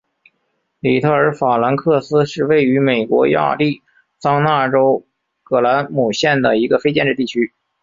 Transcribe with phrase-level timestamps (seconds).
[0.79, 3.83] 里特尔法兰克斯是位于美国亚利
[4.17, 5.05] 桑那州
[5.43, 7.53] 葛兰姆县的一个非建制地区。